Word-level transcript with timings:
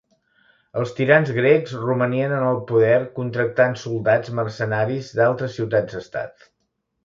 Els 0.79 0.93
tirans 0.99 1.29
grecs 1.35 1.75
romanien 1.81 2.33
en 2.39 2.47
el 2.53 2.57
poder 2.73 2.95
contractant 3.19 3.79
soldats 3.85 4.35
mercenaris 4.41 5.15
d'altres 5.21 5.59
ciutats-estat. 5.63 6.53